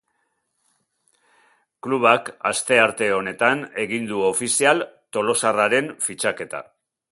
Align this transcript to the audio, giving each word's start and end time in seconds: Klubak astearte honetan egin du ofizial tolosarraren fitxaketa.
Klubak 1.87 2.31
astearte 2.51 3.11
honetan 3.19 3.63
egin 3.85 4.09
du 4.13 4.25
ofizial 4.31 4.83
tolosarraren 5.19 5.95
fitxaketa. 6.09 6.67